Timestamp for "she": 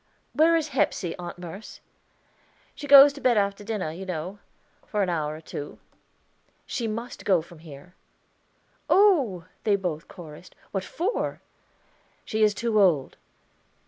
2.73-2.87, 6.65-6.87, 12.25-12.41